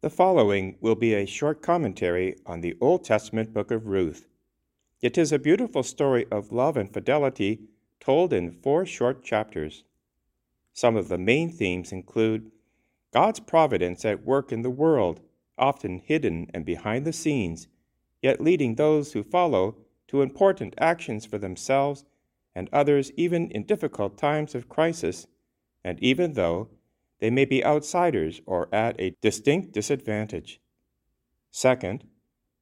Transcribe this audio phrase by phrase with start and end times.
[0.00, 4.28] The following will be a short commentary on the Old Testament book of Ruth.
[5.02, 7.62] It is a beautiful story of love and fidelity
[7.98, 9.82] told in four short chapters.
[10.72, 12.52] Some of the main themes include
[13.12, 15.20] God's providence at work in the world,
[15.58, 17.66] often hidden and behind the scenes,
[18.22, 22.04] yet leading those who follow to important actions for themselves
[22.54, 25.26] and others even in difficult times of crisis,
[25.82, 26.68] and even though
[27.20, 30.60] they may be outsiders or at a distinct disadvantage.
[31.50, 32.04] Second,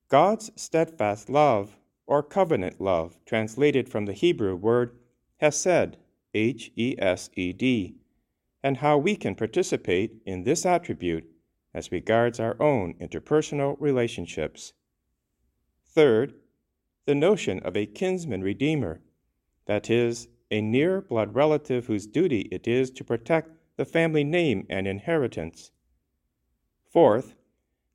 [0.08, 1.76] God's steadfast love,
[2.06, 4.96] or covenant love, translated from the Hebrew word
[5.38, 5.96] hesed,
[6.32, 7.96] H E S E D,
[8.62, 11.28] and how we can participate in this attribute
[11.74, 14.72] as regards our own interpersonal relationships.
[15.84, 16.34] Third,
[17.04, 19.00] the notion of a kinsman redeemer,
[19.66, 24.66] that is, a near blood relative whose duty it is to protect the family name
[24.70, 25.70] and inheritance.
[26.90, 27.34] Fourth,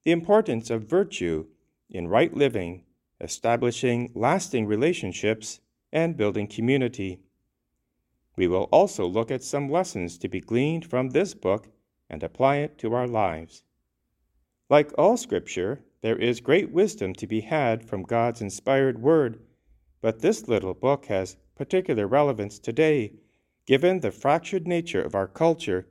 [0.03, 1.48] the importance of virtue
[1.89, 2.83] in right living,
[3.19, 5.59] establishing lasting relationships,
[5.91, 7.19] and building community.
[8.36, 11.67] We will also look at some lessons to be gleaned from this book
[12.09, 13.63] and apply it to our lives.
[14.69, 19.41] Like all Scripture, there is great wisdom to be had from God's inspired Word,
[20.02, 23.13] but this little book has particular relevance today
[23.66, 25.88] given the fractured nature of our culture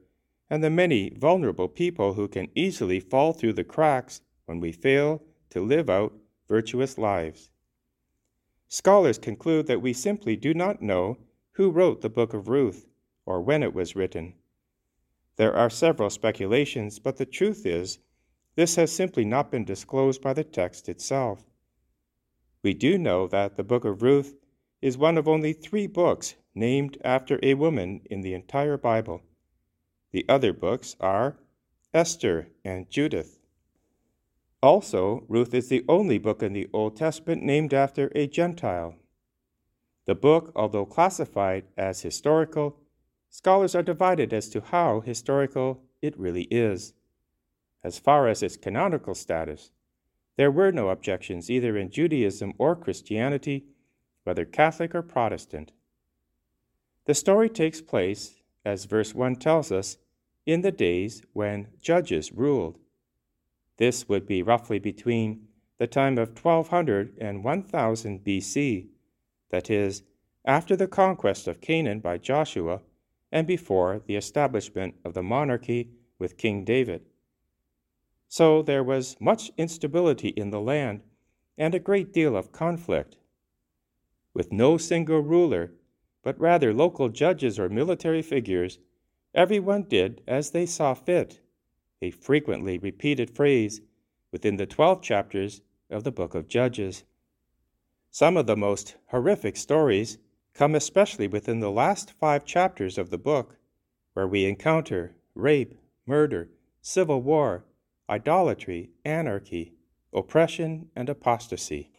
[0.48, 5.22] and the many vulnerable people who can easily fall through the cracks when we fail
[5.48, 6.12] to live out
[6.48, 7.50] virtuous lives.
[8.66, 11.18] Scholars conclude that we simply do not know
[11.52, 12.86] who wrote the book of Ruth
[13.24, 14.34] or when it was written.
[15.36, 17.98] There are several speculations, but the truth is,
[18.56, 21.44] this has simply not been disclosed by the text itself.
[22.62, 24.34] We do know that the book of Ruth
[24.82, 29.22] is one of only three books named after a woman in the entire Bible.
[30.12, 31.36] The other books are
[31.94, 33.38] Esther and Judith.
[34.62, 38.94] Also, Ruth is the only book in the Old Testament named after a Gentile.
[40.06, 42.76] The book, although classified as historical,
[43.30, 46.94] scholars are divided as to how historical it really is.
[47.82, 49.70] As far as its canonical status,
[50.36, 53.66] there were no objections either in Judaism or Christianity,
[54.24, 55.72] whether Catholic or Protestant.
[57.10, 59.96] The story takes place, as verse 1 tells us,
[60.46, 62.78] in the days when judges ruled.
[63.78, 68.90] This would be roughly between the time of 1200 and 1000 BC,
[69.48, 70.04] that is,
[70.44, 72.80] after the conquest of Canaan by Joshua
[73.32, 77.06] and before the establishment of the monarchy with King David.
[78.28, 81.00] So there was much instability in the land
[81.58, 83.16] and a great deal of conflict.
[84.32, 85.72] With no single ruler,
[86.22, 88.78] but rather local judges or military figures,
[89.34, 91.40] everyone did as they saw fit,
[92.02, 93.80] a frequently repeated phrase
[94.32, 97.04] within the 12 chapters of the book of Judges.
[98.10, 100.18] Some of the most horrific stories
[100.52, 103.56] come especially within the last five chapters of the book,
[104.14, 105.74] where we encounter rape,
[106.06, 106.48] murder,
[106.82, 107.64] civil war,
[108.08, 109.74] idolatry, anarchy,
[110.12, 111.90] oppression, and apostasy.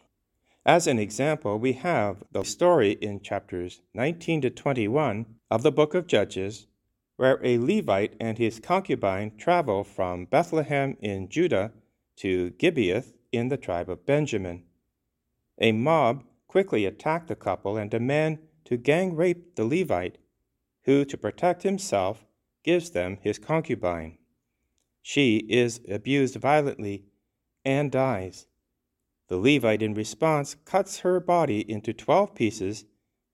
[0.64, 5.92] As an example, we have the story in chapters 19 to 21 of the book
[5.92, 6.68] of Judges,
[7.16, 11.72] where a Levite and his concubine travel from Bethlehem in Judah
[12.18, 13.02] to Gibeah
[13.32, 14.62] in the tribe of Benjamin.
[15.58, 20.18] A mob quickly attack the couple and demand to gang rape the Levite,
[20.84, 22.24] who, to protect himself,
[22.62, 24.16] gives them his concubine.
[25.00, 27.06] She is abused violently
[27.64, 28.46] and dies.
[29.28, 32.84] The Levite, in response, cuts her body into twelve pieces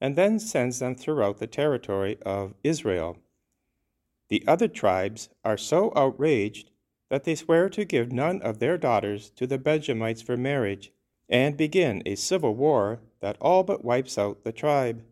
[0.01, 3.19] and then sends them throughout the territory of Israel.
[4.29, 6.71] The other tribes are so outraged
[7.09, 10.93] that they swear to give none of their daughters to the Benjamites for marriage
[11.29, 15.03] and begin a civil war that all but wipes out the tribe.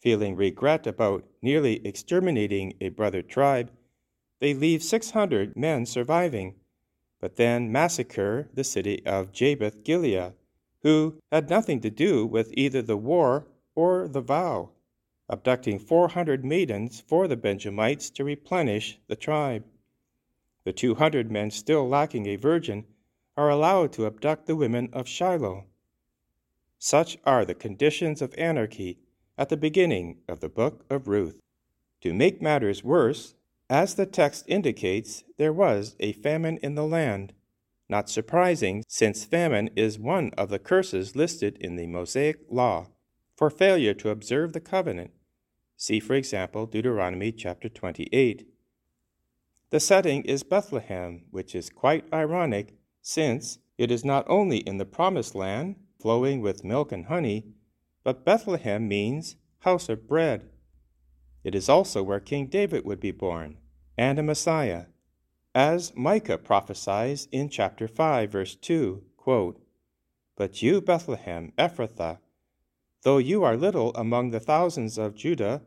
[0.00, 3.70] Feeling regret about nearly exterminating a brother tribe,
[4.40, 6.54] they leave 600 men surviving
[7.22, 10.32] but then massacre the city of Jabesh Gilead,
[10.82, 13.46] who had nothing to do with either the war
[13.76, 14.70] or the vow,
[15.28, 19.64] abducting 400 maidens for the Benjamites to replenish the tribe.
[20.64, 22.86] The 200 men still lacking a virgin
[23.36, 25.66] are allowed to abduct the women of Shiloh.
[26.80, 28.98] Such are the conditions of anarchy
[29.38, 31.40] at the beginning of the book of Ruth.
[32.00, 33.36] To make matters worse,
[33.72, 37.32] as the text indicates, there was a famine in the land.
[37.88, 42.88] Not surprising, since famine is one of the curses listed in the Mosaic Law
[43.34, 45.10] for failure to observe the covenant.
[45.78, 48.46] See, for example, Deuteronomy chapter 28.
[49.70, 54.84] The setting is Bethlehem, which is quite ironic since it is not only in the
[54.84, 57.46] Promised Land, flowing with milk and honey,
[58.04, 60.51] but Bethlehem means house of bread.
[61.44, 63.58] It is also where King David would be born,
[63.98, 64.86] and a Messiah.
[65.54, 69.60] As Micah prophesies in chapter 5, verse 2, quote,
[70.36, 72.18] But you, Bethlehem, Ephrathah,
[73.02, 75.62] though you are little among the thousands of Judah,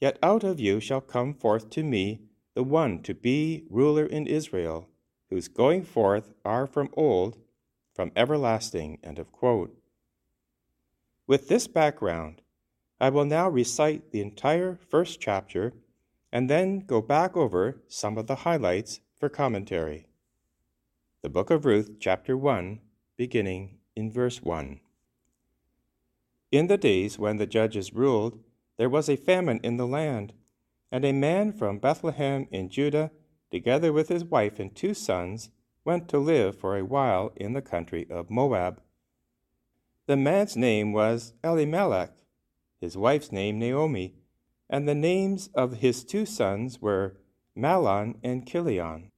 [0.00, 2.22] yet out of you shall come forth to me
[2.54, 4.88] the one to be ruler in Israel,
[5.30, 7.38] whose going forth are from old,
[7.94, 8.98] from everlasting.
[9.04, 9.76] End of quote.
[11.26, 12.40] With this background,
[13.00, 15.72] I will now recite the entire first chapter
[16.32, 20.08] and then go back over some of the highlights for commentary.
[21.22, 22.80] The Book of Ruth, chapter 1,
[23.16, 24.80] beginning in verse 1.
[26.50, 28.40] In the days when the judges ruled,
[28.78, 30.32] there was a famine in the land,
[30.90, 33.12] and a man from Bethlehem in Judah,
[33.50, 35.50] together with his wife and two sons,
[35.84, 38.82] went to live for a while in the country of Moab.
[40.06, 42.18] The man's name was Elimelech
[42.80, 44.14] his wife's name Naomi,
[44.70, 47.16] and the names of his two sons were
[47.56, 49.10] Mahlon and Chilion.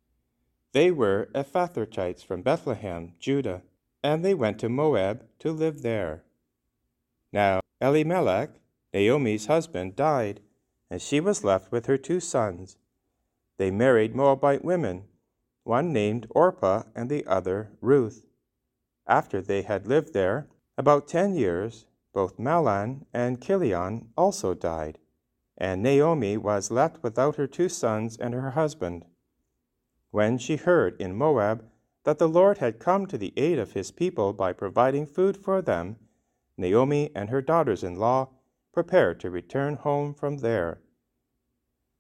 [0.73, 3.63] They were Ephrathites from Bethlehem, Judah,
[4.03, 6.23] and they went to Moab to live there.
[7.33, 8.51] Now Elimelech,
[8.95, 10.41] Naomi's husband, died,
[10.91, 12.77] and she was left with her two sons.
[13.59, 15.05] They married Moabite women,
[15.65, 18.27] one named Orpah and the other Ruth.
[19.07, 20.49] After they had lived there
[20.79, 24.99] about ten years, both Mahlon and Chilion also died,
[25.57, 29.05] and Naomi was left without her two sons and her husband.
[30.11, 31.65] When she heard in Moab
[32.05, 35.63] that the Lord had come to the aid of his people by providing food for
[35.63, 35.97] them,
[36.57, 38.31] Naomi and her daughters in law
[38.73, 40.81] prepared to return home from there.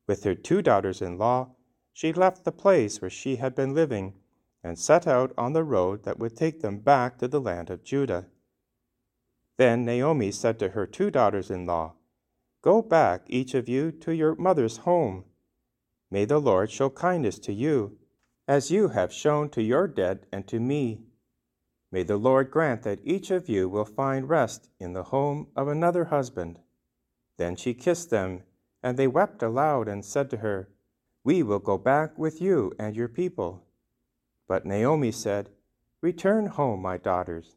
[0.06, 1.54] With her two daughters in law,
[1.92, 4.14] she left the place where she had been living
[4.62, 7.84] and set out on the road that would take them back to the land of
[7.84, 8.26] Judah.
[9.60, 11.92] Then Naomi said to her two daughters in law,
[12.62, 15.26] Go back, each of you, to your mother's home.
[16.10, 17.98] May the Lord show kindness to you,
[18.48, 21.02] as you have shown to your dead and to me.
[21.92, 25.68] May the Lord grant that each of you will find rest in the home of
[25.68, 26.60] another husband.
[27.36, 28.44] Then she kissed them,
[28.82, 30.70] and they wept aloud and said to her,
[31.22, 33.66] We will go back with you and your people.
[34.48, 35.50] But Naomi said,
[36.00, 37.56] Return home, my daughters.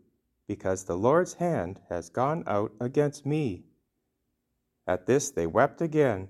[0.51, 3.63] because the Lord's hand has gone out against me.
[4.85, 6.27] At this they wept again.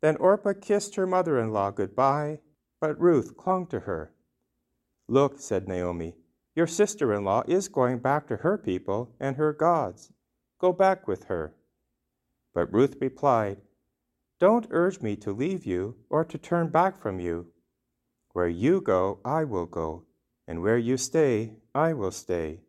[0.00, 2.38] Then Orpah kissed her mother in law good-bye,
[2.80, 4.10] but Ruth clung to her.
[5.06, 6.14] Look, said Naomi,
[6.54, 10.10] your sister in law is going back to her people and her gods.
[10.58, 11.54] Go back with her.
[12.54, 13.58] But Ruth replied,
[14.40, 17.48] Don't urge me to leave you or to turn back from you.
[18.32, 20.06] Where you go, I will go,
[20.48, 22.60] and where you stay, I will stay.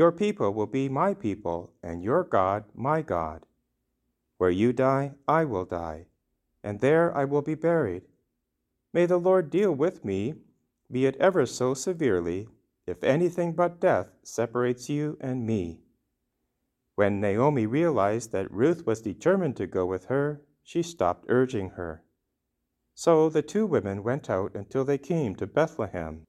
[0.00, 3.44] Your people will be my people, and your God my God.
[4.38, 6.06] Where you die, I will die,
[6.64, 8.04] and there I will be buried.
[8.94, 10.36] May the Lord deal with me,
[10.90, 12.48] be it ever so severely,
[12.86, 15.82] if anything but death separates you and me.
[16.94, 22.02] When Naomi realized that Ruth was determined to go with her, she stopped urging her.
[22.94, 26.22] So the two women went out until they came to Bethlehem.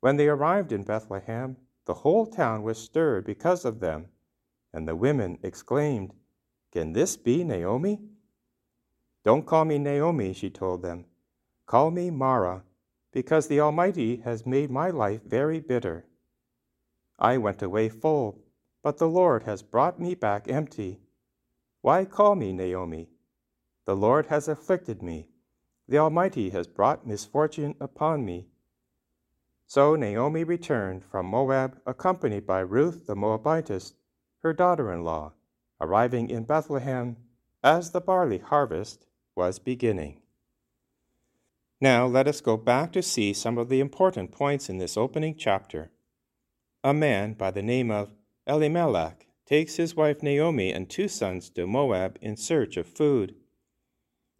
[0.00, 4.06] When they arrived in Bethlehem, the whole town was stirred because of them,
[4.72, 6.12] and the women exclaimed,
[6.72, 8.00] Can this be Naomi?
[9.22, 11.04] Don't call me Naomi, she told them.
[11.66, 12.62] Call me Mara,
[13.12, 16.06] because the Almighty has made my life very bitter.
[17.18, 18.42] I went away full,
[18.82, 21.00] but the Lord has brought me back empty.
[21.80, 23.08] Why call me Naomi?
[23.84, 25.28] The Lord has afflicted me.
[25.86, 28.48] The Almighty has brought misfortune upon me.
[29.66, 33.94] So Naomi returned from Moab, accompanied by Ruth the Moabitess,
[34.42, 35.32] her daughter in law,
[35.80, 37.16] arriving in Bethlehem
[37.62, 40.20] as the barley harvest was beginning.
[41.80, 45.34] Now let us go back to see some of the important points in this opening
[45.36, 45.90] chapter.
[46.82, 48.10] A man by the name of
[48.46, 53.34] Elimelech takes his wife Naomi and two sons to Moab in search of food.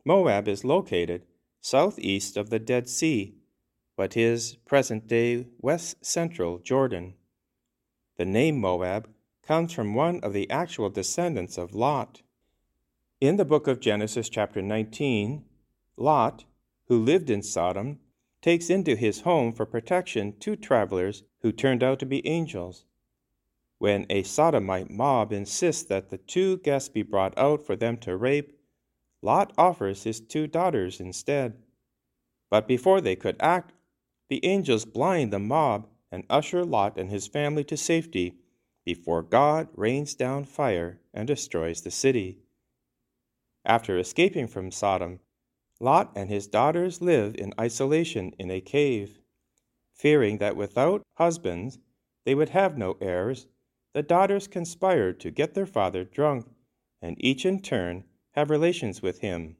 [0.05, 1.25] Moab is located
[1.61, 3.37] southeast of the Dead Sea
[3.97, 7.15] what is present day west central Jordan.
[8.17, 9.09] The name Moab
[9.43, 12.23] comes from one of the actual descendants of Lot.
[13.21, 15.45] In the book of Genesis, chapter 19,
[15.97, 16.45] Lot,
[16.89, 18.01] who lived in Sodom,
[18.43, 22.85] takes into his home for protection two travelers who turned out to be angels.
[23.79, 28.17] When a sodomite mob insists that the two guests be brought out for them to
[28.17, 28.59] rape,
[29.23, 31.63] Lot offers his two daughters instead.
[32.51, 33.73] But before they could act,
[34.29, 38.39] the angels blind the mob and usher Lot and his family to safety
[38.85, 42.39] before God rains down fire and destroys the city.
[43.65, 45.21] After escaping from Sodom,
[45.81, 49.21] Lot and his daughters live in isolation in a cave.
[49.93, 51.79] Fearing that without husbands
[52.25, 53.47] they would have no heirs,
[53.93, 56.47] the daughters conspired to get their father drunk,
[57.01, 59.57] and each in turn have relations with him.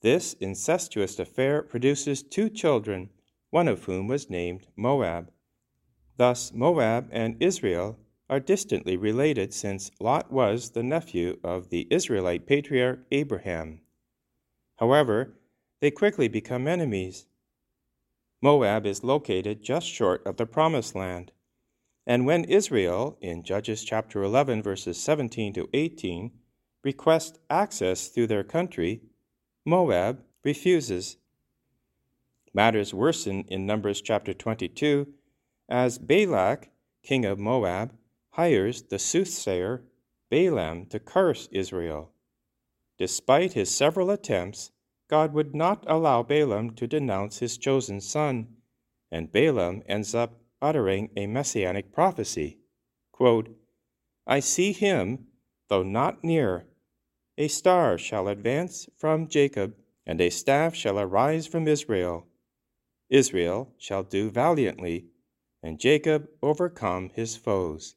[0.00, 3.10] This incestuous affair produces two children,
[3.54, 5.30] one of whom was named Moab.
[6.16, 7.96] Thus, Moab and Israel
[8.28, 13.80] are distantly related since Lot was the nephew of the Israelite patriarch Abraham.
[14.78, 15.38] However,
[15.80, 17.26] they quickly become enemies.
[18.42, 21.30] Moab is located just short of the Promised Land.
[22.08, 26.32] And when Israel, in Judges chapter 11, verses 17 to 18,
[26.82, 29.02] requests access through their country,
[29.64, 31.18] Moab refuses.
[32.56, 35.12] Matters worsen in Numbers chapter 22
[35.68, 36.70] as Balak,
[37.02, 37.92] king of Moab,
[38.30, 39.82] hires the soothsayer
[40.30, 42.12] Balaam to curse Israel.
[42.96, 44.70] Despite his several attempts,
[45.10, 48.46] God would not allow Balaam to denounce his chosen son,
[49.10, 52.58] and Balaam ends up uttering a messianic prophecy.
[53.10, 53.48] Quote,
[54.28, 55.26] I see him,
[55.68, 56.66] though not near.
[57.36, 59.74] A star shall advance from Jacob,
[60.06, 62.28] and a staff shall arise from Israel.
[63.14, 65.04] Israel shall do valiantly,
[65.62, 67.94] and Jacob overcome his foes.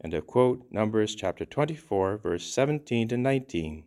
[0.00, 3.84] And a quote Numbers chapter 24, verse 17 to 19.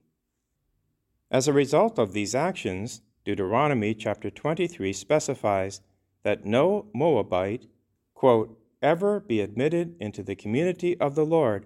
[1.31, 5.81] As a result of these actions, Deuteronomy chapter 23 specifies
[6.21, 7.65] that no Moabite,
[8.13, 11.65] quote, ever be admitted into the community of the Lord,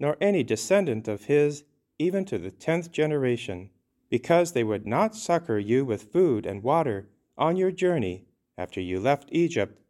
[0.00, 1.64] nor any descendant of his,
[1.98, 3.68] even to the tenth generation,
[4.08, 8.24] because they would not succor you with food and water on your journey
[8.58, 9.80] after you left Egypt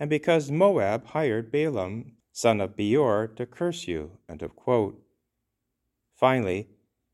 [0.00, 4.18] and because Moab hired Balaam, son of Beor, to curse you.
[6.16, 6.68] Finally,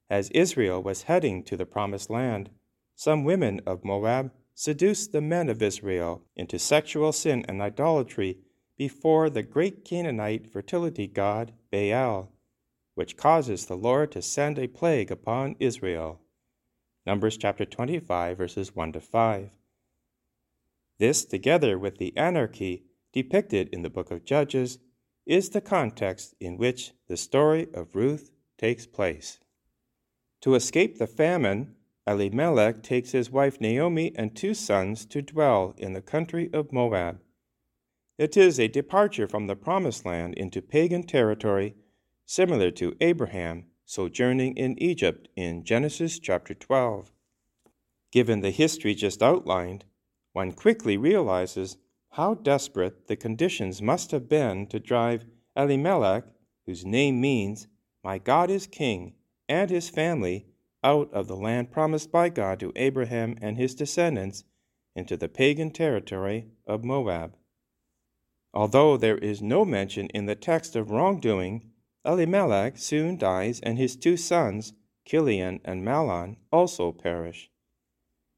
[0.08, 2.50] as Israel was heading to the Promised Land,
[2.94, 8.38] some women of Moab seduced the men of Israel into sexual sin and idolatry
[8.76, 12.32] before the great Canaanite fertility god Baal,
[12.94, 16.20] which causes the Lord to send a plague upon Israel.
[17.06, 19.50] Numbers chapter 25, verses 1 to 5.
[21.00, 24.78] This, together with the anarchy depicted in the book of Judges,
[25.24, 29.40] is the context in which the story of Ruth takes place.
[30.42, 31.74] To escape the famine,
[32.06, 37.22] Elimelech takes his wife Naomi and two sons to dwell in the country of Moab.
[38.18, 41.76] It is a departure from the Promised Land into pagan territory,
[42.26, 47.10] similar to Abraham sojourning in Egypt in Genesis chapter 12.
[48.12, 49.86] Given the history just outlined,
[50.32, 51.76] one quickly realizes
[52.10, 56.24] how desperate the conditions must have been to drive Elimelech,
[56.66, 57.68] whose name means,
[58.02, 59.14] My God is King,
[59.48, 60.46] and his family
[60.82, 64.44] out of the land promised by God to Abraham and his descendants
[64.96, 67.36] into the pagan territory of Moab.
[68.52, 71.70] Although there is no mention in the text of wrongdoing,
[72.04, 74.72] Elimelech soon dies and his two sons,
[75.04, 77.50] Chilion and Mahlon, also perish.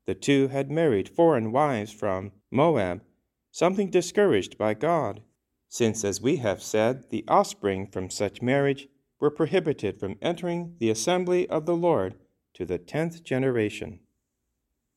[0.06, 3.02] The two had married foreign wives from Moab,
[3.50, 5.22] something discouraged by God,
[5.68, 8.88] since, as we have said, the offspring from such marriage
[9.20, 12.16] were prohibited from entering the assembly of the Lord
[12.54, 14.00] to the tenth generation.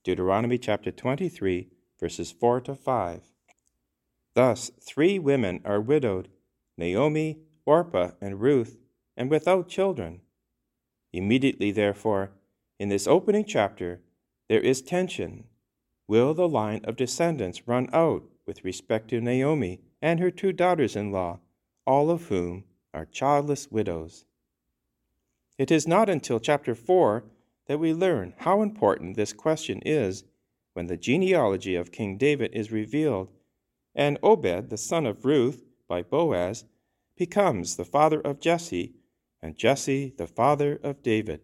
[0.04, 1.70] Deuteronomy chapter 23,
[2.00, 3.22] verses 4 to 5.
[4.34, 6.30] Thus, three women are widowed
[6.78, 8.78] Naomi, Orpah, and Ruth,
[9.16, 10.22] and without children.
[11.14, 12.32] Immediately, therefore,
[12.78, 14.02] in this opening chapter,
[14.48, 15.46] there is tension.
[16.08, 20.96] Will the line of descendants run out with respect to Naomi and her two daughters
[20.96, 21.40] in law,
[21.86, 24.26] all of whom are childless widows?
[25.58, 27.24] It is not until chapter 4
[27.68, 30.24] that we learn how important this question is
[30.74, 33.32] when the genealogy of King David is revealed,
[33.96, 36.66] and Obed, the son of Ruth by Boaz,
[37.16, 38.94] becomes the father of Jesse,
[39.42, 41.42] and Jesse the father of David.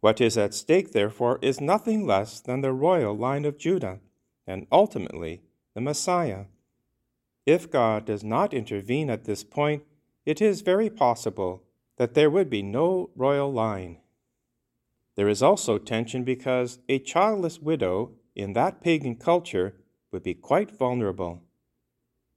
[0.00, 4.00] What is at stake, therefore, is nothing less than the royal line of Judah,
[4.46, 5.42] and ultimately
[5.74, 6.46] the Messiah.
[7.46, 9.82] If God does not intervene at this point,
[10.24, 11.64] it is very possible
[11.96, 13.98] that there would be no royal line.
[15.16, 19.74] There is also tension because a childless widow in that pagan culture
[20.10, 21.42] would be quite vulnerable.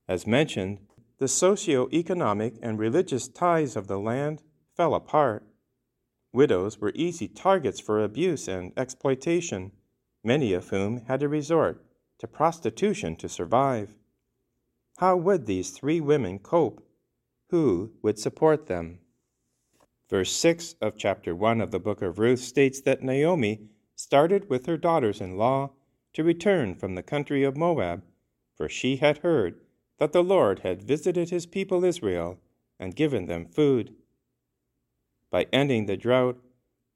[0.08, 0.80] As mentioned,
[1.18, 4.44] the socio-economic and religious ties of the land
[4.76, 5.46] fell apart.
[6.34, 9.72] Widows were easy targets for abuse and exploitation,
[10.24, 11.86] many of whom had to resort
[12.18, 13.96] to prostitution to survive.
[14.98, 16.84] How would these three women cope?
[17.50, 19.00] Who would support them?
[20.10, 24.66] Verse 6 of chapter 1 of the book of Ruth states that Naomi started with
[24.66, 25.72] her daughters in law
[26.14, 28.04] to return from the country of Moab,
[28.56, 29.60] for she had heard
[30.00, 32.40] that the Lord had visited his people Israel
[32.80, 33.96] and given them food.
[35.34, 36.40] By ending the drought,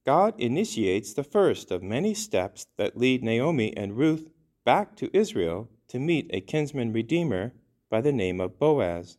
[0.05, 4.29] God initiates the first of many steps that lead Naomi and Ruth
[4.63, 7.53] back to Israel to meet a kinsman redeemer
[7.89, 9.17] by the name of Boaz.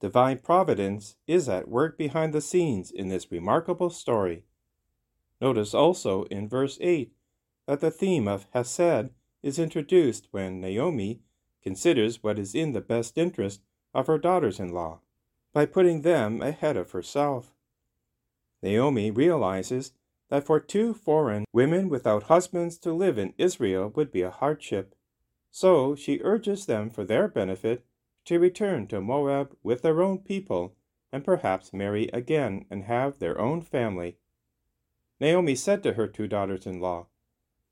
[0.00, 4.42] Divine providence is at work behind the scenes in this remarkable story.
[5.40, 7.12] Notice also in verse 8
[7.68, 11.20] that the theme of Hesed is introduced when Naomi
[11.62, 13.60] considers what is in the best interest
[13.94, 14.98] of her daughters in law
[15.52, 17.54] by putting them ahead of herself.
[18.62, 19.92] Naomi realizes
[20.28, 24.94] that for two foreign women without husbands to live in Israel would be a hardship.
[25.50, 27.84] So she urges them for their benefit
[28.26, 30.76] to return to Moab with their own people
[31.12, 34.16] and perhaps marry again and have their own family.
[35.20, 37.08] Naomi said to her two daughters in law,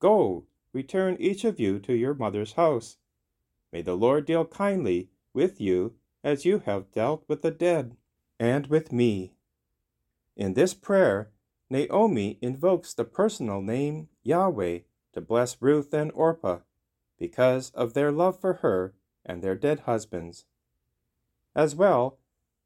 [0.00, 2.98] Go, return each of you to your mother's house.
[3.72, 7.96] May the Lord deal kindly with you as you have dealt with the dead
[8.40, 9.34] and with me.
[10.38, 11.32] In this prayer,
[11.68, 14.78] Naomi invokes the personal name Yahweh
[15.12, 16.60] to bless Ruth and Orpah
[17.18, 18.94] because of their love for her
[19.26, 20.44] and their dead husbands.
[21.56, 22.18] As well,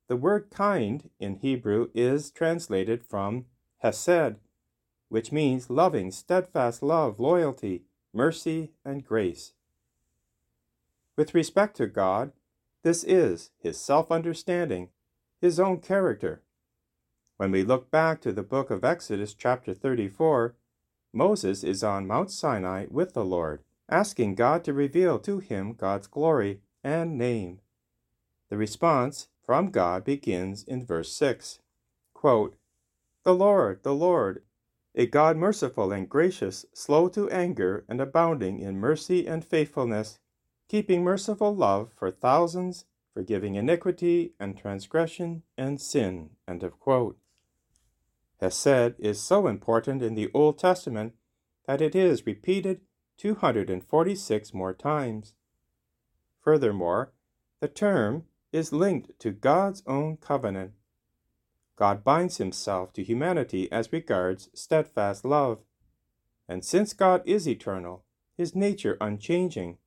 [0.06, 3.46] the word kind in Hebrew is translated from
[3.82, 4.36] hesed,
[5.08, 9.54] which means loving, steadfast love, loyalty, mercy, and grace.
[11.16, 12.32] With respect to God,
[12.82, 14.90] this is his self understanding,
[15.40, 16.42] his own character.
[17.36, 20.54] When we look back to the book of Exodus, chapter 34,
[21.12, 26.06] Moses is on Mount Sinai with the Lord, asking God to reveal to him God's
[26.06, 27.60] glory and name.
[28.48, 31.58] The response from God begins in verse 6
[32.14, 32.54] quote,
[33.24, 34.42] The Lord, the Lord,
[34.94, 40.20] a God merciful and gracious, slow to anger, and abounding in mercy and faithfulness,
[40.68, 46.30] keeping merciful love for thousands, forgiving iniquity and transgression and sin.
[46.46, 47.18] End of quote.
[48.42, 51.14] Hesed is so important in the Old Testament
[51.68, 52.80] that it is repeated
[53.16, 55.34] 246 more times.
[56.42, 57.12] Furthermore,
[57.60, 60.72] the term is linked to God's own covenant.
[61.76, 65.60] God binds himself to humanity as regards steadfast love.
[66.48, 68.04] And since God is eternal,
[68.36, 69.78] his nature unchanging,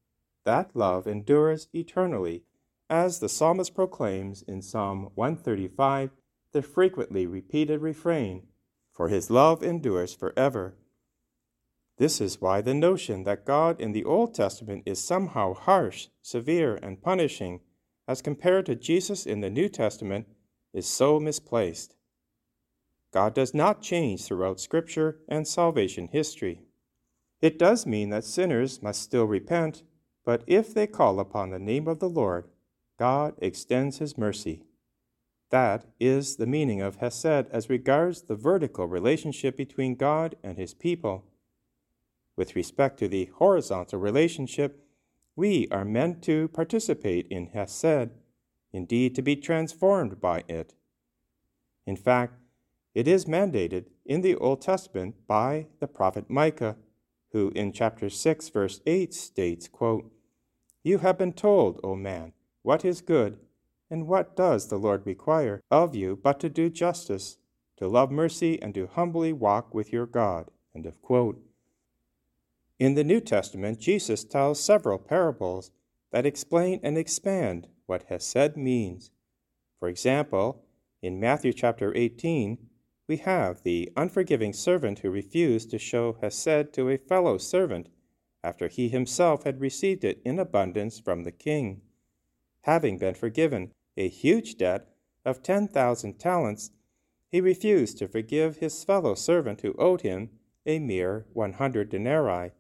[0.45, 2.45] that love endures eternally,
[2.89, 6.11] as the psalmist proclaims in Psalm 135,
[6.55, 8.41] the frequently repeated refrain,
[8.93, 10.77] For his love endures forever.
[11.97, 16.79] This is why the notion that God in the Old Testament is somehow harsh, severe,
[16.81, 17.59] and punishing,
[18.07, 20.27] as compared to Jesus in the New Testament,
[20.73, 21.97] is so misplaced.
[23.11, 26.61] God does not change throughout Scripture and salvation history.
[27.41, 29.83] It does mean that sinners must still repent,
[30.23, 32.47] but if they call upon the name of the Lord,
[32.97, 34.63] God extends his mercy.
[35.51, 40.73] That is the meaning of Hesed as regards the vertical relationship between God and his
[40.73, 41.25] people.
[42.35, 44.83] With respect to the horizontal relationship,
[45.35, 48.09] we are meant to participate in Hesed,
[48.73, 50.73] indeed to be transformed by it.
[51.85, 52.33] In fact,
[52.93, 56.77] it is mandated in the Old Testament by the prophet Micah,
[57.31, 60.11] who in chapter 6, verse 8 states, quote,
[60.83, 63.37] You have been told, O man, what is good,
[63.89, 67.37] and what does the Lord require of you but to do justice,
[67.77, 70.51] to love mercy, and to humbly walk with your God.
[70.75, 71.41] End of quote.
[72.79, 75.71] In the New Testament, Jesus tells several parables
[76.11, 79.11] that explain and expand what Hesed means.
[79.79, 80.63] For example,
[81.01, 82.57] in Matthew chapter 18,
[83.07, 87.89] we have the unforgiving servant who refused to show Hesed to a fellow servant
[88.43, 91.81] after he himself had received it in abundance from the king.
[92.61, 94.87] Having been forgiven a huge debt
[95.23, 96.71] of 10,000 talents,
[97.31, 100.29] he refused to forgive his fellow servant who owed him
[100.65, 102.51] a mere 100 denarii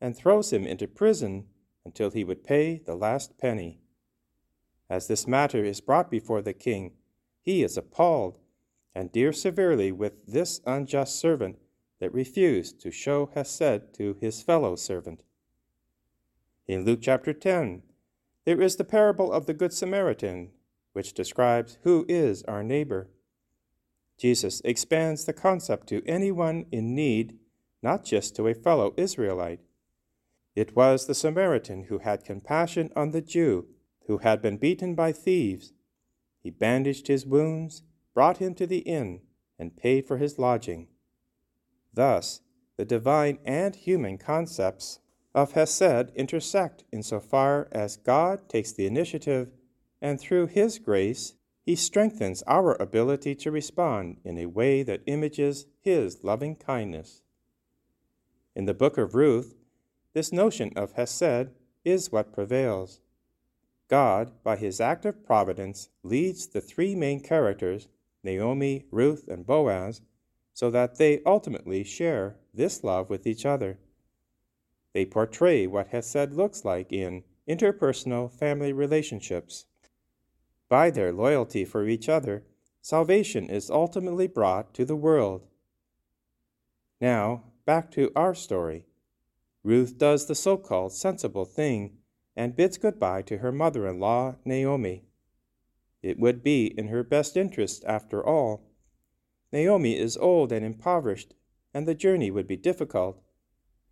[0.00, 1.46] and throws him into prison
[1.84, 3.80] until he would pay the last penny.
[4.88, 6.92] As this matter is brought before the king,
[7.40, 8.38] he is appalled
[8.94, 11.58] and deals severely with this unjust servant
[12.00, 15.22] that refused to show hesed to his fellow servant.
[16.66, 17.82] In Luke chapter 10,
[18.44, 20.50] there is the parable of the Good Samaritan,
[20.96, 23.10] which describes who is our neighbor.
[24.16, 27.38] Jesus expands the concept to anyone in need,
[27.82, 29.60] not just to a fellow Israelite.
[30.54, 33.66] It was the Samaritan who had compassion on the Jew
[34.06, 35.74] who had been beaten by thieves.
[36.42, 37.82] He bandaged his wounds,
[38.14, 39.20] brought him to the inn,
[39.58, 40.88] and paid for his lodging.
[41.92, 42.40] Thus,
[42.78, 45.00] the divine and human concepts
[45.34, 49.50] of Hesed intersect insofar as God takes the initiative,
[50.00, 55.66] and through His grace, He strengthens our ability to respond in a way that images
[55.80, 57.22] His loving kindness.
[58.54, 59.54] In the book of Ruth,
[60.12, 61.50] this notion of Hesed
[61.84, 63.00] is what prevails.
[63.88, 67.88] God, by His act of providence, leads the three main characters,
[68.24, 70.00] Naomi, Ruth, and Boaz,
[70.52, 73.78] so that they ultimately share this love with each other.
[74.94, 79.66] They portray what Hesed looks like in interpersonal family relationships.
[80.68, 82.44] By their loyalty for each other,
[82.80, 85.46] salvation is ultimately brought to the world.
[87.00, 88.86] Now, back to our story.
[89.62, 91.98] Ruth does the so called sensible thing
[92.36, 95.04] and bids goodbye to her mother in law, Naomi.
[96.02, 98.66] It would be in her best interest, after all,
[99.52, 101.34] Naomi is old and impoverished,
[101.72, 103.22] and the journey would be difficult.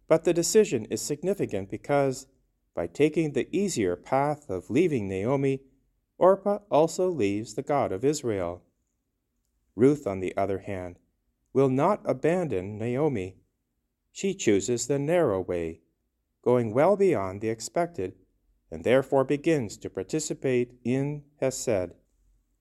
[0.09, 2.27] But the decision is significant because,
[2.75, 5.61] by taking the easier path of leaving Naomi,
[6.19, 8.63] Orpah also leaves the God of Israel.
[9.75, 10.99] Ruth, on the other hand,
[11.53, 13.37] will not abandon Naomi.
[14.13, 15.81] She chooses the narrow way,
[16.43, 18.15] going well beyond the expected,
[18.71, 21.93] and therefore begins to participate in Hesed.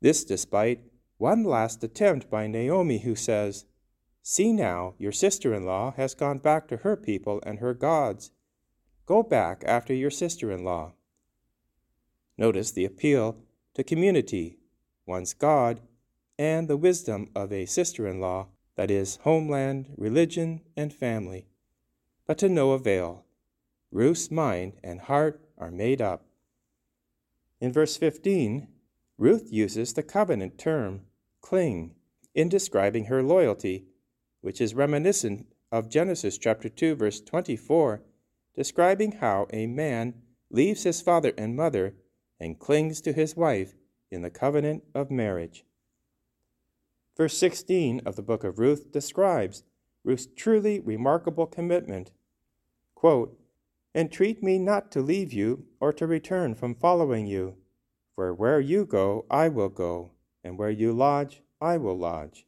[0.01, 0.81] This despite
[1.17, 3.65] one last attempt by Naomi, who says,
[4.21, 8.31] See now, your sister in law has gone back to her people and her gods.
[9.05, 10.93] Go back after your sister in law.
[12.38, 13.38] Notice the appeal
[13.76, 14.58] to community,
[15.06, 15.82] one's God,
[16.38, 21.48] and the wisdom of a sister in law, that is, homeland, religion, and family.
[22.26, 23.26] But to no avail.
[23.91, 26.26] Ruth's mind and heart are made up.
[27.62, 28.67] In verse 15,
[29.17, 31.02] Ruth uses the covenant term
[31.41, 31.93] cling
[32.34, 33.86] in describing her loyalty,
[34.41, 38.02] which is reminiscent of Genesis chapter 2 verse 24,
[38.56, 40.15] describing how a man
[40.50, 41.93] leaves his father and mother
[42.43, 43.73] and clings to his wife
[44.12, 45.63] in the covenant of marriage.
[47.15, 49.63] Verse 16 of the book of Ruth describes
[50.03, 52.12] Ruth's truly remarkable commitment.
[52.95, 53.39] Quote,
[53.95, 57.56] Entreat me not to leave you or to return from following you,
[58.13, 60.12] for where you go, I will go,
[60.43, 62.45] and where you lodge, I will lodge.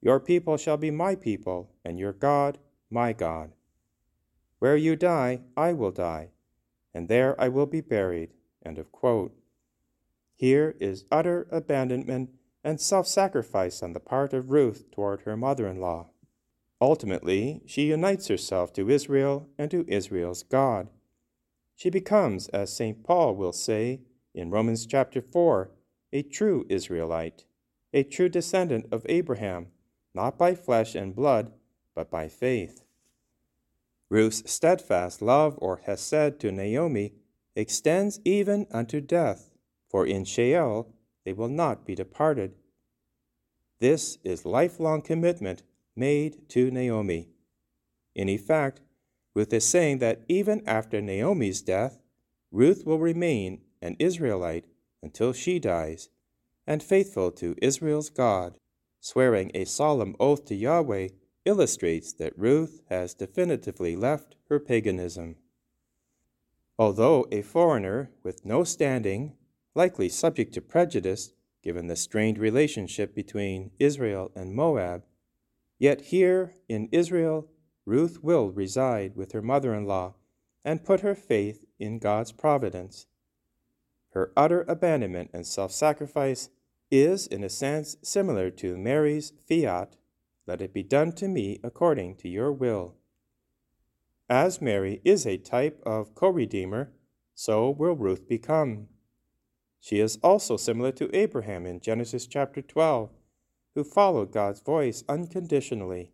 [0.00, 2.58] Your people shall be my people, and your God,
[2.90, 3.54] my God.
[4.60, 6.28] Where you die, I will die,
[6.94, 8.35] and there I will be buried.
[8.66, 9.32] End of quote.
[10.34, 12.30] Here is utter abandonment
[12.64, 16.10] and self sacrifice on the part of Ruth toward her mother in law.
[16.80, 20.88] Ultimately, she unites herself to Israel and to Israel's God.
[21.76, 23.04] She becomes, as St.
[23.04, 24.00] Paul will say
[24.34, 25.70] in Romans chapter 4,
[26.12, 27.44] a true Israelite,
[27.92, 29.68] a true descendant of Abraham,
[30.12, 31.52] not by flesh and blood,
[31.94, 32.82] but by faith.
[34.10, 37.14] Ruth's steadfast love or hesed to Naomi
[37.56, 39.50] extends even unto death,
[39.88, 40.92] for in Sheol
[41.24, 42.54] they will not be departed.
[43.80, 45.62] This is lifelong commitment
[45.96, 47.30] made to Naomi.
[48.14, 48.80] In effect,
[49.34, 51.98] Ruth is saying that even after Naomi's death,
[52.50, 54.66] Ruth will remain an Israelite
[55.02, 56.08] until she dies,
[56.66, 58.58] and faithful to Israel's God,
[59.00, 61.08] swearing a solemn oath to Yahweh,
[61.44, 65.36] illustrates that Ruth has definitively left her paganism.
[66.78, 69.32] Although a foreigner with no standing,
[69.74, 75.04] likely subject to prejudice given the strained relationship between Israel and Moab,
[75.78, 77.48] yet here in Israel
[77.86, 80.14] Ruth will reside with her mother in law
[80.64, 83.06] and put her faith in God's providence.
[84.10, 86.50] Her utter abandonment and self sacrifice
[86.90, 89.96] is, in a sense, similar to Mary's fiat,
[90.46, 92.96] Let it be done to me according to your will.
[94.28, 96.92] As Mary is a type of co redeemer,
[97.34, 98.88] so will Ruth become.
[99.78, 103.10] She is also similar to Abraham in Genesis chapter 12,
[103.76, 106.10] who followed God's voice unconditionally.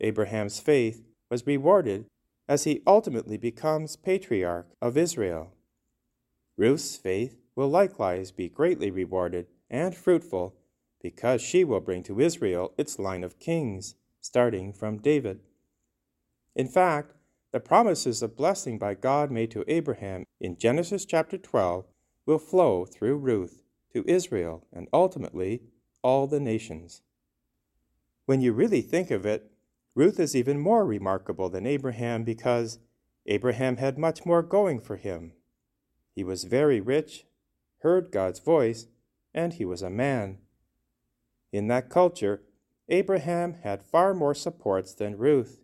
[0.00, 2.06] Abraham's faith was rewarded
[2.48, 5.52] as he ultimately becomes patriarch of Israel.
[6.56, 10.56] Ruth's faith will likewise be greatly rewarded and fruitful
[11.02, 15.40] because she will bring to Israel its line of kings, starting from David.
[16.54, 17.14] In fact,
[17.52, 21.86] the promises of blessing by God made to Abraham in Genesis chapter 12
[22.26, 23.62] will flow through Ruth
[23.92, 25.62] to Israel and ultimately
[26.02, 27.02] all the nations.
[28.26, 29.50] When you really think of it,
[29.94, 32.78] Ruth is even more remarkable than Abraham because
[33.26, 35.32] Abraham had much more going for him.
[36.14, 37.26] He was very rich,
[37.78, 38.86] heard God's voice,
[39.34, 40.38] and he was a man.
[41.52, 42.42] In that culture,
[42.88, 45.61] Abraham had far more supports than Ruth.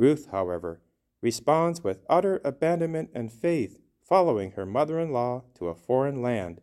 [0.00, 0.80] Ruth, however,
[1.20, 6.62] responds with utter abandonment and faith, following her mother in law to a foreign land,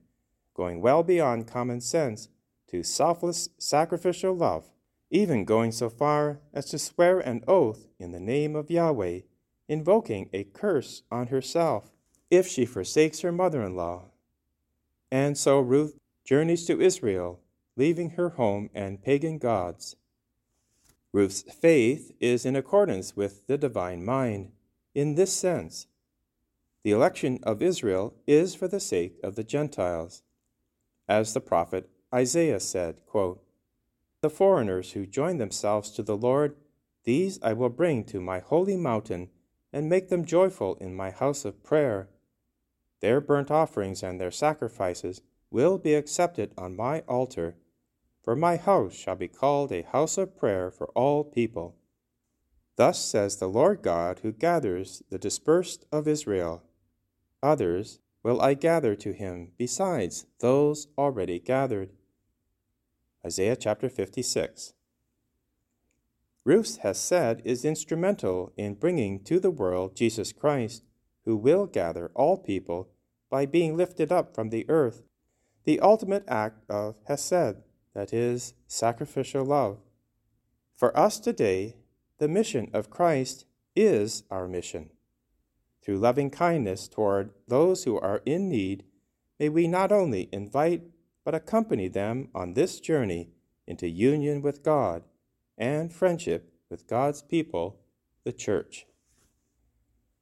[0.56, 2.30] going well beyond common sense
[2.65, 4.71] to selfless sacrificial love,
[5.12, 9.19] even going so far as to swear an oath in the name of Yahweh,
[9.67, 11.91] invoking a curse on herself
[12.32, 14.06] if she forsakes her mother in law.
[15.12, 17.39] And so Ruth journeys to Israel,
[17.76, 19.95] leaving her home and pagan gods.
[21.18, 24.52] Ruth's faith is in accordance with the divine mind
[24.94, 25.88] in this sense.
[26.84, 30.22] The election of Israel is for the sake of the Gentiles.
[31.10, 33.44] As the prophet Isaiah said, quote,
[34.22, 36.56] The foreigners who join themselves to the Lord,
[37.04, 39.30] these I will bring to my holy mountain
[39.74, 42.10] and make them joyful in my house of prayer.
[43.02, 47.56] Their burnt offerings and their sacrifices will be accepted on my altar
[48.28, 51.78] for my house shall be called a house of prayer for all people.
[52.76, 56.62] Thus says the Lord God, who gathers the dispersed of Israel.
[57.42, 61.92] Others will I gather to him besides those already gathered.
[63.26, 64.74] Isaiah chapter 56.
[66.44, 70.84] Ruth Hesed is instrumental in bringing to the world Jesus Christ,
[71.24, 72.90] who will gather all people
[73.30, 75.04] by being lifted up from the earth,
[75.63, 77.63] the ultimate act of Hesed
[77.98, 79.80] that is, sacrificial love.
[80.76, 81.78] For us today,
[82.20, 84.92] the mission of Christ is our mission.
[85.82, 88.84] Through loving kindness toward those who are in need,
[89.40, 90.84] may we not only invite
[91.26, 93.32] but accompany them on this journey
[93.66, 95.02] into union with God
[95.58, 97.80] and friendship with God's people,
[98.24, 98.86] the church.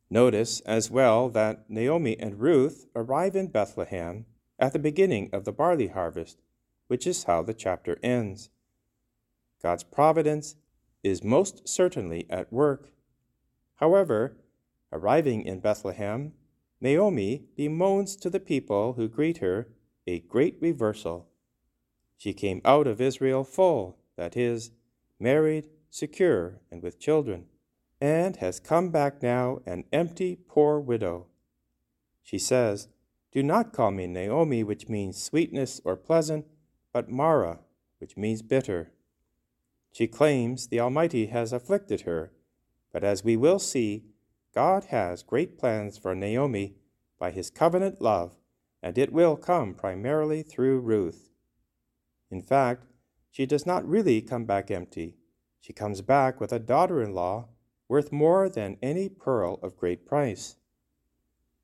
[0.09, 4.25] Notice as well that Naomi and Ruth arrive in Bethlehem
[4.57, 6.39] at the beginning of the barley harvest
[6.87, 8.49] which is how the chapter ends.
[9.61, 10.55] God's providence
[11.03, 12.91] is most certainly at work.
[13.75, 14.37] However,
[14.91, 16.33] arriving in Bethlehem,
[16.81, 19.67] Naomi bemoans to the people who greet her
[20.05, 21.27] a great reversal.
[22.17, 24.71] She came out of Israel full, that is,
[25.19, 27.45] married, secure, and with children,
[27.99, 31.27] and has come back now an empty, poor widow.
[32.21, 32.87] She says,
[33.31, 36.45] Do not call me Naomi, which means sweetness or pleasant,
[36.95, 37.59] but Mara,
[37.97, 38.93] which means bitter.
[39.91, 42.31] She claims the Almighty has afflicted her,
[42.93, 44.05] but as we will see,
[44.53, 46.77] God has great plans for Naomi
[47.19, 48.37] by his covenant love,
[48.81, 51.31] and it will come primarily through Ruth.
[52.31, 52.85] In fact,
[53.29, 55.17] she does not really come back empty.
[55.59, 57.49] She comes back with a daughter in law
[57.89, 60.55] worth more than any pearl of great price.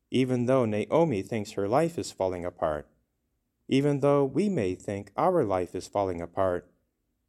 [0.09, 2.90] Even though Naomi thinks her life is falling apart,
[3.71, 6.69] even though we may think our life is falling apart,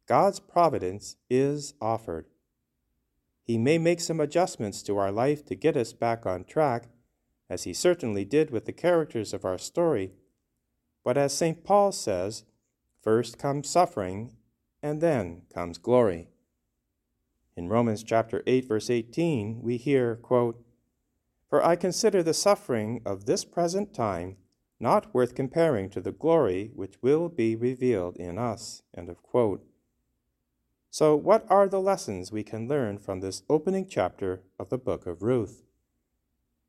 [0.05, 2.25] God's providence is offered.
[3.45, 6.89] He may make some adjustments to our life to get us back on track,
[7.49, 10.11] as he certainly did with the characters of our story.
[11.05, 11.63] But as St.
[11.63, 12.43] Paul says,
[13.01, 14.33] first comes suffering,
[14.81, 16.27] and then comes glory.
[17.55, 20.61] In Romans chapter 8 verse 18, we hear, quote,
[21.49, 24.37] "For I consider the suffering of this present time
[24.83, 28.83] not worth comparing to the glory which will be revealed in us.
[30.91, 35.07] So, what are the lessons we can learn from this opening chapter of the book
[35.07, 35.63] of Ruth?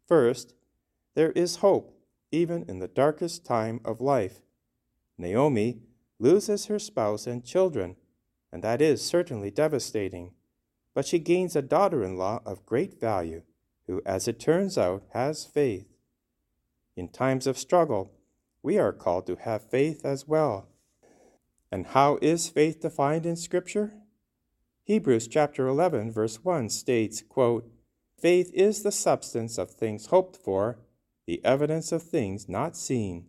[0.06, 0.54] First,
[1.14, 1.94] there is hope
[2.30, 4.40] even in the darkest time of life.
[5.18, 5.80] Naomi
[6.18, 7.96] loses her spouse and children,
[8.52, 10.32] and that is certainly devastating.
[10.94, 13.42] But she gains a daughter in law of great value,
[13.86, 15.93] who, as it turns out, has faith.
[16.96, 18.12] In times of struggle,
[18.62, 20.68] we are called to have faith as well.
[21.70, 23.94] And how is faith defined in Scripture?
[24.84, 27.68] Hebrews chapter 11 verse 1 states, quote,
[28.20, 30.78] Faith is the substance of things hoped for,
[31.26, 33.26] the evidence of things not seen.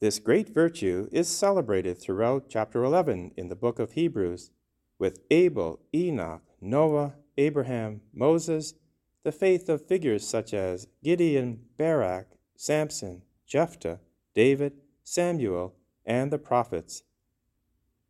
[0.00, 4.50] This great virtue is celebrated throughout chapter 11 in the book of Hebrews,
[4.98, 8.74] with Abel, Enoch, Noah, Abraham, Moses,
[9.22, 14.00] the faith of figures such as Gideon, Barak, Samson, Jephthah,
[14.34, 15.74] David, Samuel,
[16.06, 17.02] and the prophets.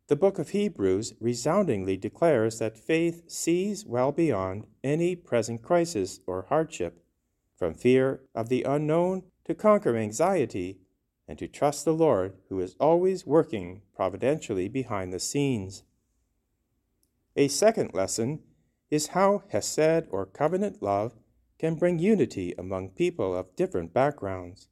[0.07, 6.43] The book of Hebrews resoundingly declares that faith sees well beyond any present crisis or
[6.43, 7.03] hardship,
[7.57, 10.79] from fear of the unknown to conquer anxiety
[11.27, 15.83] and to trust the Lord who is always working providentially behind the scenes.
[17.35, 18.41] A second lesson
[18.91, 21.15] is how Hesed or covenant love
[21.57, 24.67] can bring unity among people of different backgrounds.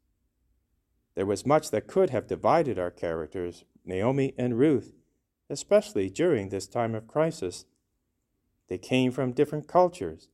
[1.16, 4.94] There was much that could have divided our characters, Naomi and Ruth,
[5.50, 7.66] especially during this time of crisis.
[8.68, 10.30] They came from different cultures.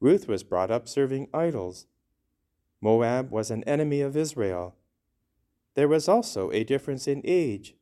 [0.00, 1.86] Ruth was brought up serving idols.
[2.80, 4.76] Moab was an enemy of Israel.
[5.74, 7.74] There was also a difference in age,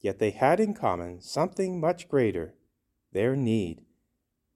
[0.00, 2.54] yet they had in common something much greater
[3.12, 3.82] their need,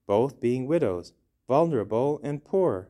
[0.05, 1.13] both being widows,
[1.51, 2.87] vulnerable, and poor.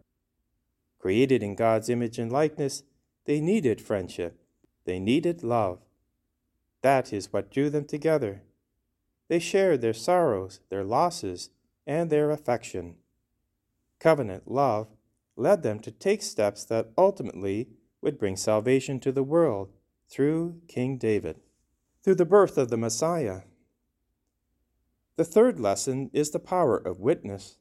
[1.00, 2.84] Created in God's image and likeness,
[3.26, 4.40] they needed friendship,
[4.86, 5.80] they needed love.
[6.84, 8.44] That is what drew them together.
[9.30, 11.50] They shared their sorrows, their losses,
[11.88, 12.98] and their affection.
[14.00, 14.90] Covenant love
[15.36, 17.68] led them to take steps that ultimately
[18.00, 19.70] would bring salvation to the world
[20.08, 21.38] through King David,
[22.04, 23.42] through the birth of the Messiah.
[25.16, 27.58] The third lesson is the power of witness.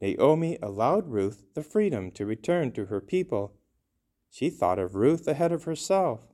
[0.00, 3.54] Naomi allowed Ruth the freedom to return to her people.
[4.30, 6.28] She thought of Ruth ahead of herself.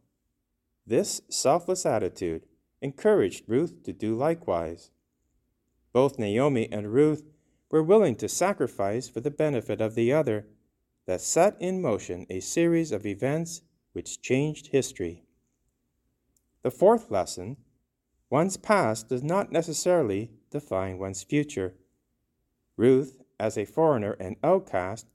[0.86, 2.46] This selfless attitude
[2.80, 4.90] encouraged Ruth to do likewise.
[5.92, 7.24] Both Naomi and Ruth
[7.70, 10.46] were willing to sacrifice for the benefit of the other,
[11.06, 15.24] that set in motion a series of events which changed history.
[16.62, 17.56] The fourth lesson
[18.28, 21.74] one's past does not necessarily define one's future.
[22.76, 25.06] Ruth, as a foreigner and outcast,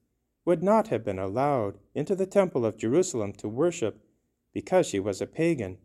[0.46, 4.04] would not have been allowed into the temple of Jerusalem to worship
[4.54, 5.78] because she was a pagan,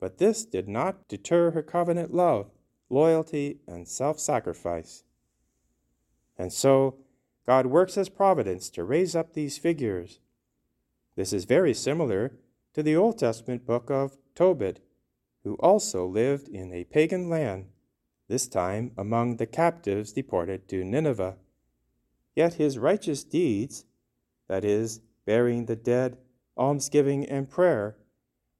[0.00, 2.50] but this did not deter her covenant love,
[2.90, 5.04] loyalty, and self sacrifice.
[6.36, 6.96] And so,
[7.46, 10.20] God works as providence to raise up these figures.
[11.16, 12.32] This is very similar
[12.74, 14.80] to the Old Testament book of Tobit,
[15.44, 17.66] who also lived in a pagan land,
[18.28, 21.36] this time among the captives deported to Nineveh.
[22.34, 23.84] Yet his righteous deeds,
[24.48, 26.18] that is, burying the dead,
[26.56, 27.96] almsgiving, and prayer,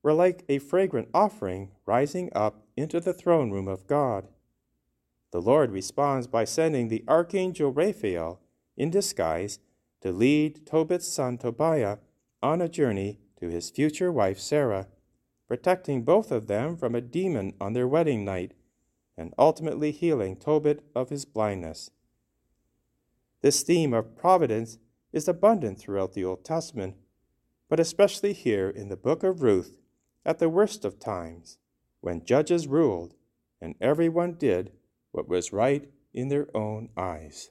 [0.02, 4.28] were like a fragrant offering rising up into the throne room of God.
[5.30, 8.40] The Lord responds by sending the archangel Raphael
[8.76, 9.58] in disguise
[10.02, 11.98] to lead Tobit's son Tobiah
[12.42, 14.88] on a journey to his future wife Sarah,
[15.48, 18.52] protecting both of them from a demon on their wedding night
[19.16, 21.90] and ultimately healing Tobit of his blindness.
[23.42, 24.78] This theme of providence
[25.12, 26.96] is abundant throughout the Old Testament,
[27.68, 29.76] but especially here in the book of Ruth
[30.24, 31.58] at the worst of times,
[32.00, 33.14] when judges ruled
[33.60, 34.72] and everyone did
[35.10, 37.50] what was right in their own eyes.